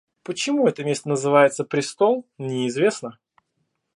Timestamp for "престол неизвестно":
1.63-3.19